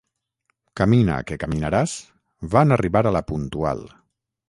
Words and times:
Camina 0.81 1.17
que 1.27 1.37
caminaràs, 1.45 1.95
van 2.57 2.79
arribar 2.79 3.07
a 3.07 3.15
«La 3.19 3.27
Puntual». 3.33 3.89